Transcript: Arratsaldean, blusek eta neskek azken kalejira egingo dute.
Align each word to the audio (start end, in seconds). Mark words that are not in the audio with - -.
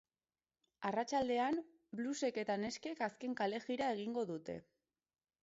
Arratsaldean, 0.89 1.59
blusek 1.99 2.41
eta 2.45 2.57
neskek 2.63 3.05
azken 3.09 3.37
kalejira 3.43 3.93
egingo 3.99 4.27
dute. 4.33 4.59